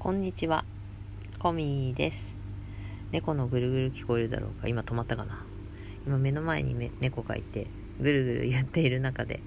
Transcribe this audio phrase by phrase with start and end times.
[0.00, 0.64] こんにちは、
[1.40, 2.34] コミです。
[3.12, 4.66] 猫のぐるぐる聞こえるだろうか？
[4.66, 5.44] 今止まったかな？
[6.06, 7.66] 今目の前に猫がいて、
[8.00, 9.42] ぐるぐる言っている中で、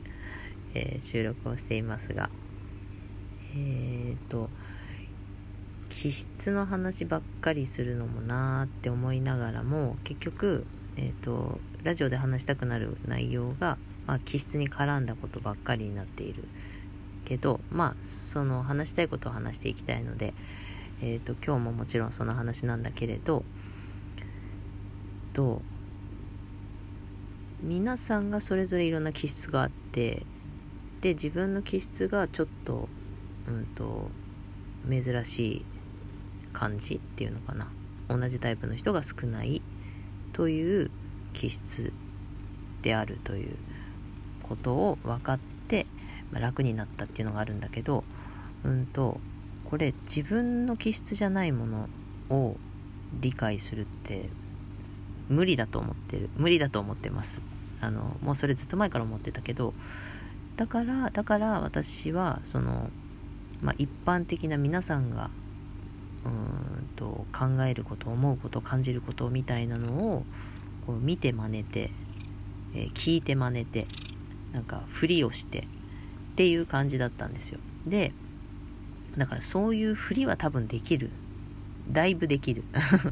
[0.76, 2.30] えー、収録をしていますが、
[3.56, 4.52] えーと、
[5.90, 10.68] 気質の話ばっかりするのもなーって思いながらも、結局、
[10.98, 16.44] えーと、ラジオで話したくなる内容が、まあ、気質に絡んだことばっかりになっている。
[17.26, 20.34] けどまあその話したいことを話していきたいので、
[21.02, 23.44] えーと、今日ももちろんその話なんだけれど
[25.34, 25.62] と
[27.62, 30.26] 皆さんがそれぞれいろんな気質があって
[31.02, 32.88] で自分の気質がちょっと
[33.48, 34.10] うんと
[34.90, 35.66] 珍しい
[36.52, 37.72] 感じっていうのかな。
[38.10, 39.62] 同じタイプの人が少ない
[40.34, 40.92] という
[41.34, 41.94] 気質
[42.82, 43.56] であるという
[44.44, 45.88] ことを分かって
[46.34, 48.04] ま、楽になったっていうのがあるんだけど
[48.66, 49.20] うんと
[49.70, 51.90] これ自分の気質じゃないもの
[52.30, 52.58] を
[53.22, 54.30] 理解するって
[55.30, 56.30] 無理だと思ってる。
[56.36, 57.42] 無理だと思ってます。
[57.82, 59.74] あのもうそれずっと前から思ってたけど
[60.56, 62.90] だからだから私はその、
[63.62, 65.30] まあ、一般的な皆さんが
[66.26, 70.24] うんと考えること思うこと感じることみたいなのを
[70.88, 71.90] こう見て真似て、
[72.74, 73.88] えー、聞いて真似て
[74.54, 75.68] なんかふりをして
[76.34, 77.60] っていう感じだったんですよ。
[77.86, 78.12] で
[79.18, 81.12] だからそういうふりは多分できる。
[81.92, 82.64] だいぶできる。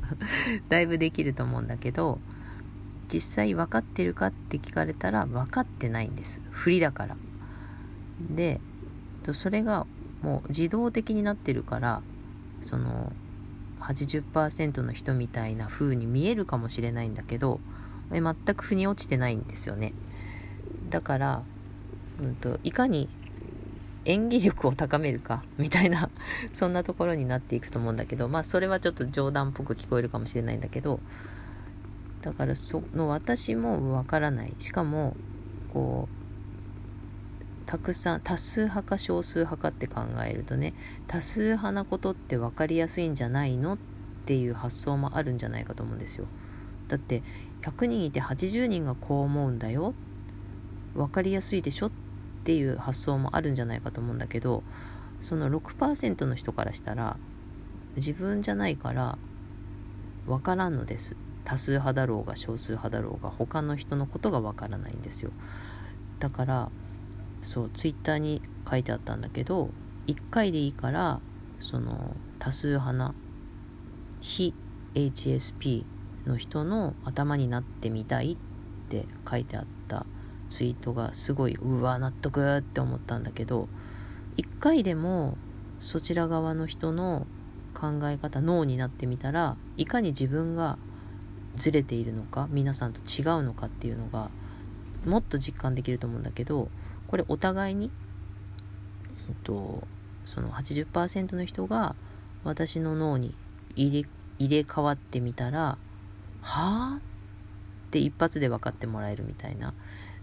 [0.70, 2.20] だいぶできると思うんだけど
[3.14, 6.42] 実際分かってるかって聞かれたら分かってないんです。
[6.50, 7.18] 振りだから。
[8.30, 8.60] で
[9.34, 9.86] それが
[10.24, 12.02] もう自動的になってるから
[12.62, 13.14] その
[13.82, 17.60] 80%の人みたいな風に見えるかもしれないんだけど
[18.12, 18.24] 全
[18.56, 19.94] く腑に落ちてないんですよね。
[20.90, 21.44] だから
[22.22, 23.10] うんと、いかに
[24.06, 26.10] 演技力を高めるかみたいな
[26.54, 31.00] そんなところになっていくと思うんだけどまあそれはちょっと冗談っぽく聞こえるかもしれないんだけど
[32.22, 34.54] だからその私もわからない。
[34.60, 35.16] しかも
[35.74, 36.16] こう
[37.66, 40.74] たくさん多数派か少数派かって考えるとね
[41.08, 43.76] 多数派なことって分かりやすいんじゃないの？
[43.76, 43.78] っ
[44.26, 46.26] ていう発想もあるんじゃないかと思うんですよ。
[46.90, 47.24] だって
[47.62, 49.94] 100人いて80人がこう思うんだよ。
[50.94, 51.88] 分かりやすいでしょ？
[51.88, 51.92] っ
[52.42, 54.64] っていう発想もあるんじゃないかと思うんだけど
[55.22, 57.18] その6%の人からしたら
[57.96, 59.18] 自分じゃないから
[60.26, 61.16] 分からんのです。
[61.44, 65.32] 多数派だろうが少数派だろうが他の人のことが分からないんですよ。
[66.20, 66.70] だから
[67.42, 69.70] そうツイッターに書いてあったんだけど
[70.08, 71.20] 1回でいいから
[71.60, 73.14] その多数派な
[74.20, 74.54] 非
[74.94, 75.86] HSP
[76.26, 78.38] の人の頭になってみたいっ
[78.90, 80.06] て書いてあった。
[80.52, 83.70] ツイートがすごいうわ納得って思ったんだけど
[84.36, 85.38] 一回でも
[85.82, 87.26] そちら側の人の
[87.74, 90.78] 考え方脳になってみたらいかに自分が
[91.56, 94.30] ずれているのか皆さんと違うのかっていうのが
[95.06, 96.70] もっと実感できると思うんだけど
[97.08, 97.90] これお互いに、
[99.30, 99.88] えっと、
[100.26, 101.96] その80%の人が
[102.44, 103.34] 私の脳に
[103.76, 105.78] 入れ入れ替わってみたら
[106.42, 107.00] 「はあ?」
[107.88, 109.74] って一発で分かってもらえるみたいな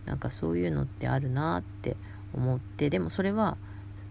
[0.09, 1.97] なんかそういうのってあるなって
[2.33, 3.59] 思ってでもそれは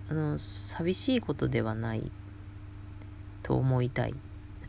[0.09, 2.12] あの寂しいことではない
[3.41, 4.13] と思いたい。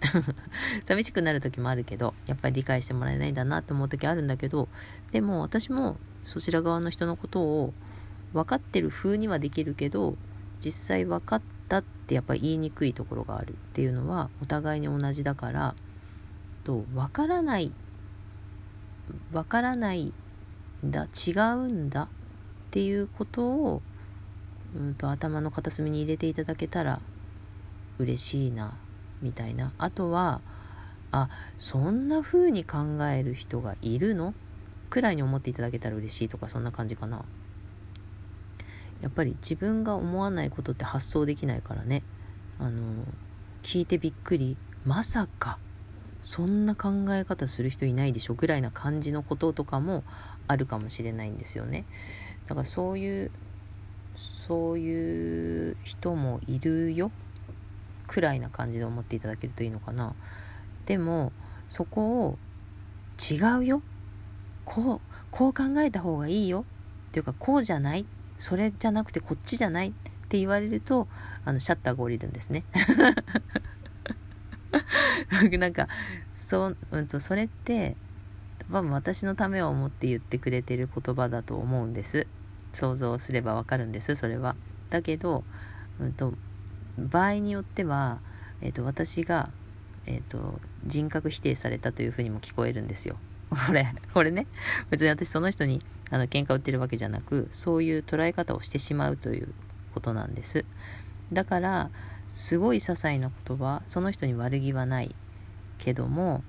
[0.87, 4.69] 寂しくなる時もあるけどやっぱり理解してもらえないんだなって思う時あるんだけど
[5.11, 7.75] でも私もそちら側の人のことを
[8.33, 10.16] 分かってる風にはできるけど
[10.65, 15.75] 実際分かったってやっぱり言いにくいところがあるっていうのはお互いに同じだから
[16.62, 17.72] と分からない
[19.33, 20.12] 分からない
[20.84, 22.09] だ違うんだっ
[22.71, 23.83] ていうことを、
[24.77, 27.00] うんと、頭の片隅に入れていただけたら
[27.99, 28.77] 嬉しいな
[29.22, 29.72] みたいな。
[29.78, 30.41] あとは
[31.11, 34.34] あそんな風に考える人がいるの？
[34.91, 37.25] くらいに思っていただけたら嬉しいとかそんな感じかな。
[39.00, 42.03] やっぱり自分が思わないことって発想できないからね。
[42.59, 42.83] あの
[43.63, 45.59] 聞いてびっくりまさか
[46.21, 48.34] そんな考え方する人いないでしょ？
[48.34, 50.04] ぐらいな感じのこととかも
[50.48, 51.84] あるかもしれないんですよね。
[52.47, 53.30] だからそういう
[54.16, 57.12] そういう人もいるよ。
[58.06, 60.15] くらいな感じで思っていただけるといいのかな。
[60.86, 61.33] でも
[61.68, 62.39] そこを
[63.18, 63.83] 違うよ。
[64.65, 65.00] こう
[65.30, 66.65] こう考えた方がいいよ。
[67.09, 68.06] っていうかこうじゃない。
[68.39, 69.89] それじゃなくてこっちじゃない。
[69.89, 69.92] っ
[70.28, 71.09] て言われると
[71.45, 72.65] あのシャッターが降りるんですね。
[75.59, 75.89] なんか
[76.34, 77.97] そう、うんと、それって
[78.70, 82.26] 多分私のためを思って言ってくれてる言葉だと思うんです
[82.72, 84.56] 想像すればわかるんですそれは
[84.91, 85.44] だけど、
[86.00, 86.34] うんと、
[86.98, 88.20] 場合によっては
[88.60, 89.50] えーと、私が、
[90.06, 93.16] えーと、人格否定されたというふうにも聞こえるんですよ。
[93.66, 94.47] これ、これね、
[94.91, 95.80] 別に私その人に
[96.10, 99.54] あの喧嘩売ってるわけじゃなく、そういう捉え方をしてしまうという
[99.94, 100.64] ことなんです。
[101.32, 101.91] だから、
[102.26, 105.14] すごい些細な言葉、その人に悪気はない
[105.78, 106.42] けども、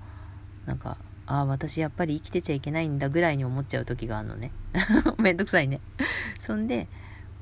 [0.66, 0.98] なんか、
[1.30, 4.52] ああ、私やっぱり生きてちゃいけないんだぐらいに思っちゃう時があるのね。
[5.18, 5.80] めんどくさいね。
[6.40, 6.88] そんで、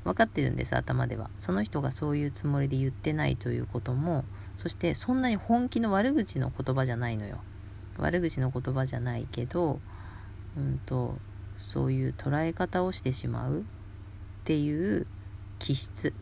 [0.03, 1.29] 分かってるんです、頭では。
[1.39, 4.25] その人がそういうつもりで言ってないということも、
[4.59, 7.37] そしてそんなに本気の悪口の言葉じゃないのよ
[7.97, 9.79] 悪口の言葉じゃないけど
[10.57, 11.17] うんと
[11.55, 13.63] そういう捉え方をしてしまうっ
[14.43, 15.07] ていう
[15.59, 16.13] 気質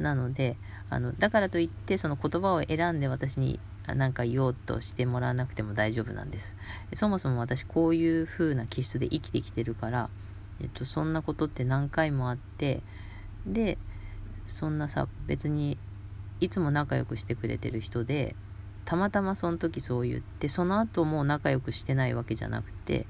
[0.00, 0.56] なので
[0.88, 6.56] あのだからといってその言葉を選んで私に何か言おうとしてもらわなくても大丈夫なんです。
[6.94, 10.10] そもそも私こういう風な気質で生きてきてるから、
[10.60, 12.82] えっと、そんなことって何回もあって
[13.46, 13.78] で
[14.46, 15.78] そんなさ別に
[16.40, 18.34] いつも仲良くしてくれてる人で
[18.84, 23.06] たまたまその時そう言ってその後も仲良くしてないわけじゃなくて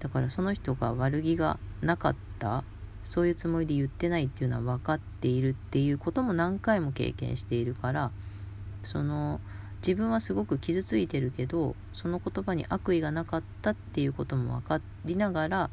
[0.00, 2.64] だからその人が悪気がなかった
[3.04, 8.10] そういうつもりで言ってないっていうのは分かっているっていうことも何回も経験しているから
[8.82, 9.40] その
[9.86, 15.70] 自分はすごく傷ついてるけどその言葉に悪意がなかったっていうことも分かりながら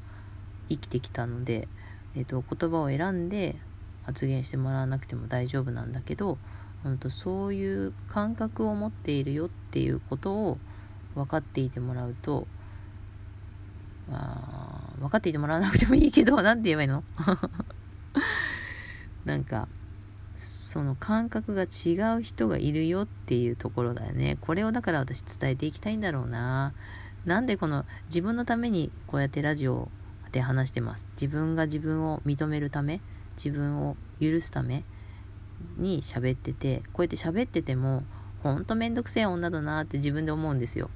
[0.67, 1.69] 生きてきたので、
[2.17, 3.55] えーと、言葉を選んで
[4.03, 6.37] 発言してもらわなくても大丈夫なんだけど
[6.83, 10.57] うんとそういう感覚を持っているよっていうことを
[11.15, 12.47] 分かっていてもらうと
[14.11, 17.05] あ分かっていてもらわなくてもいいけど何て言えばいいの？
[19.23, 19.69] なんか
[20.41, 24.37] その感覚が違う人がいるよっていうところだよね。
[24.41, 26.73] これをだから私伝えていきたいんだろうな。
[27.25, 29.89] なんでこの自分のためにこうやってラジオ
[30.31, 31.05] で話してます。
[31.13, 33.01] 自分が自分を認めるため
[33.37, 34.83] 自分を許すため
[35.77, 38.03] に喋っててこうやって喋ってても
[38.41, 40.89] ほんとめんどくせえ女だなって自分で思うんですよ。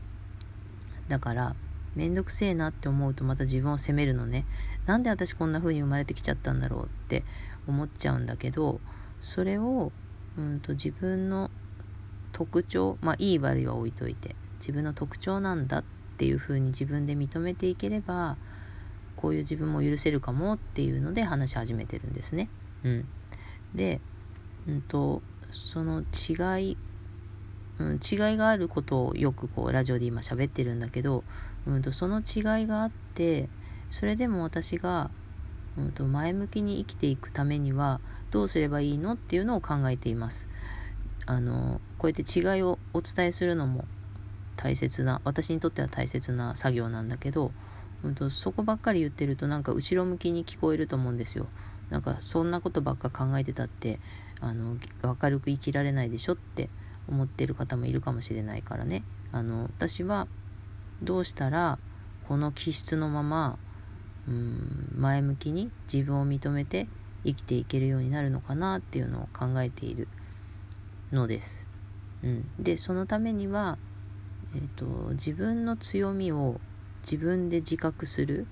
[1.07, 1.56] だから
[1.95, 4.45] めんどくせえなって思うとまた自分を責めるのね。
[4.88, 7.24] なんで私こんな風に生まれてきちゃったんだろうって
[7.68, 8.80] 思っちゃうんだけど
[9.25, 9.92] それを
[10.38, 11.50] うんと自分の
[12.31, 15.83] 特徴まあいい悪いは置いといて自分の特徴なんだっ
[16.18, 18.38] ていう風に自分で認めていければ
[19.16, 22.50] こういう自分も許せるかもっていうので話し始めてるんですね。
[22.83, 23.07] うん、
[23.74, 24.00] で
[24.68, 26.77] うんと、その違い、
[27.80, 31.24] うん、違いがあることをよくこうラジオで今喋ってるんだけど、
[31.68, 33.50] うんと、その違いがあって
[33.89, 35.10] それでも私が、
[35.77, 38.00] うんと、前向きに生きていくためには
[38.31, 40.50] どうすればいいのっていうのを考えています。
[41.27, 43.86] あのこうやって違いをお伝えするのも
[44.57, 47.51] 大切な私にとっては大切な作業なんだけど、
[48.04, 51.48] うんとそこばっかり言ってるとなんか後ろ向きに聞こえると思うんですよ。
[51.89, 54.00] なんかそんなことばっか考えてたって
[54.42, 56.69] あの明るく生きられないでしょって
[57.07, 60.27] 思ってる方もいるかもしれないからねあの私は
[61.04, 61.77] どうしたら
[62.27, 63.60] この気質のまま
[64.27, 66.88] うん前向きに自分を認めて
[67.24, 70.07] 生きていけるようになるのかなっていうのを考えている
[71.12, 71.68] のです。
[72.24, 73.77] うん、でそのためには、
[74.56, 76.60] えーと自分の強みを
[77.04, 78.48] 自分で自覚する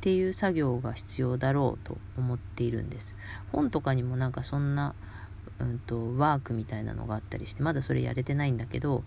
[0.00, 3.16] っていう作業が必要だろうと思っているんです。
[3.52, 4.94] 本とかにもなんかそんな、
[5.58, 9.04] うんと、ワークみたいなのがあったりしてまだそれやれてないんだけど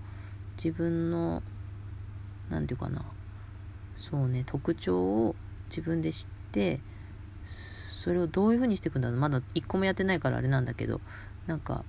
[0.58, 1.42] 自分の
[2.52, 3.06] 何て言うかな
[3.98, 5.36] そうね特徴を
[5.76, 6.80] 自分で知って
[7.46, 9.20] それをどういう風にしていくんだろう。
[9.20, 11.02] まだ一個もやってないからあれなんだけど
[11.48, 11.84] なんか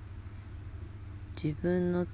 [1.35, 2.07] 自分の、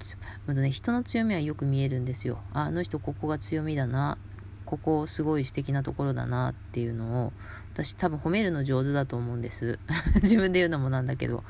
[0.48, 2.38] ね、人の強みはよく見えるんですよ。
[2.52, 4.18] ああの人ここが強みだな。
[4.66, 6.50] ここすごい素敵なところだな。
[6.50, 7.32] っていうのを
[7.72, 9.78] 私多分褒めるの上手だと思うんです。
[10.22, 11.42] 自分で言うのもなんだけど。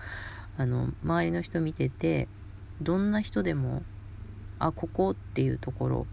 [0.59, 2.29] あの周りの人見てて
[2.81, 3.83] どんな人でも
[4.59, 6.07] あここっていうところ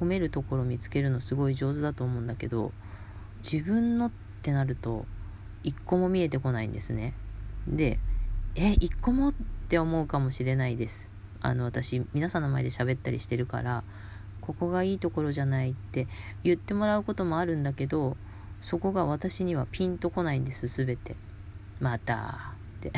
[0.00, 2.72] 褒めるところ見つけるのすごい上手だと思うんだけど
[3.50, 4.10] 自分のっ
[4.42, 5.06] てなると
[5.62, 7.14] 一個も見えてこないんですね。
[7.68, 8.00] で
[8.56, 9.34] え一個もっ
[9.68, 11.08] て思うかもしれないです。
[11.40, 13.84] あの私皆さんの前で喋ったりしてるから
[14.40, 16.08] ここがいいところじゃないって
[16.42, 18.16] 言ってもらうこともあるんだけど
[18.60, 21.14] そこが私にはピンとこないんです全て。
[21.78, 22.90] またって。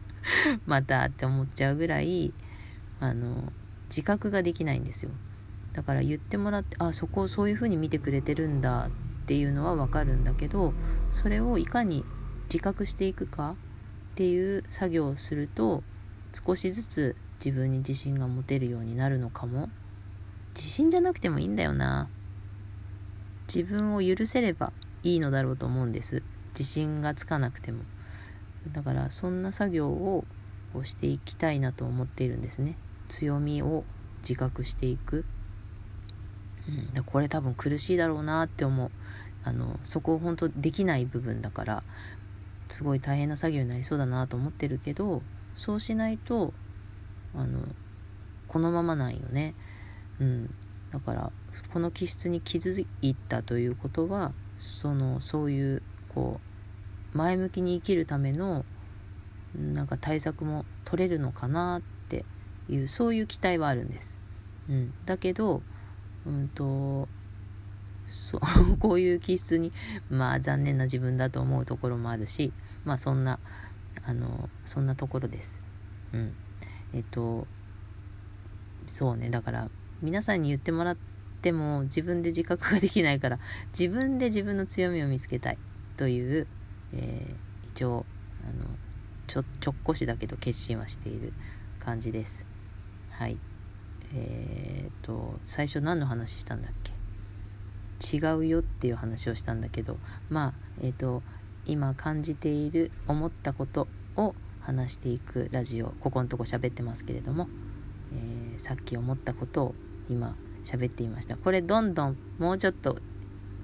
[0.66, 2.34] またって思っちゃうぐらい
[3.00, 3.50] あの
[3.88, 5.10] 自覚ができないんですよ。
[5.72, 8.90] だから言ってもらってあそこをそういうふうに見てくれてるんだっ
[9.26, 10.72] っていうのはわかるんだけど
[11.10, 12.04] それをいかに
[12.44, 13.56] 自覚していくか
[14.12, 15.82] っていう作業をすると
[16.32, 19.68] 少しずつ自分に自信が持てるようになるのかも。
[20.54, 22.08] 自信じゃなくてもいいんだよな。
[23.52, 26.22] 自分を許せればいいのだろうと思うんです。
[26.52, 27.82] 自信がつかなくても。
[28.72, 30.24] だからそんな作業を
[30.84, 32.78] していきたいなと思っているんですね。
[33.08, 33.84] 強みを
[34.20, 35.24] 自覚していく、
[36.68, 38.90] うん、これ多分苦しいだろうなって思う
[39.44, 41.82] あのそこを本当できない部分だから
[42.66, 45.22] すごい大変な作業になりそうだなと思ってるけど
[45.54, 46.52] そうしないと
[47.34, 47.60] あの
[48.48, 49.54] このままなんよね。
[50.18, 50.54] うん、
[50.90, 51.32] だから
[51.72, 55.82] この気質に気づいたということはそのそういう
[56.14, 56.40] こ
[57.14, 58.64] う前向きに生きるための
[59.54, 62.24] なんか対策も取れるのかなって
[62.68, 64.18] いうそういう期待はあるんです。
[64.68, 65.62] うん、だけど、
[66.26, 67.08] うんと、
[68.06, 68.40] そう
[68.78, 69.72] こういう気質に
[70.10, 72.52] まあ残念な自分だと思うところもあるし
[72.84, 73.40] まあそんな
[74.04, 75.62] あのそんなところです。
[76.12, 76.32] うん、
[76.92, 77.46] えっと
[78.86, 79.70] そうねだから
[80.02, 80.96] 皆さんに言ってもらっ
[81.42, 83.38] ても自分で自覚ができないから
[83.78, 85.58] 自分で自分の強みを見つけたい
[85.96, 86.46] という、
[86.92, 88.06] えー、一応
[88.44, 88.68] あの
[89.26, 91.32] ちょちょっこしだけど決心はしている
[91.80, 92.46] 感じです。
[93.10, 93.38] はい。
[94.14, 96.92] えーと、最初何の話したんだっけ？
[98.16, 99.96] 違うよっていう話をしたんだけど
[100.28, 101.22] まあえっ、ー、と
[101.64, 107.48] 今感じている思ったことを話していくラジオここのとこ喋ってますけれども、
[108.12, 109.74] えー、さっき思ったことを
[110.10, 111.36] 今喋っていました。
[111.36, 112.98] これどんどんもうちょっと、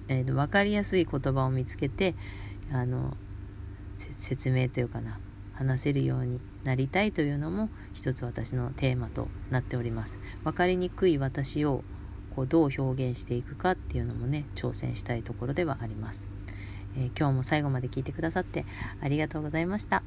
[0.08, 2.14] えー、分かりやすい言葉を見つけて
[2.72, 3.16] あの
[3.98, 5.18] 説明というかな。
[5.62, 10.18] 話せるようになりたいというのも一つ私のテーマとなっております。
[10.44, 11.84] 分かりにくい私を
[12.34, 16.26] こうどう表現していくかっていうのもね挑戦したいところではあります、
[16.96, 18.64] えー、今日も最後まで聞いてくださって
[19.02, 20.02] ありがとうございました。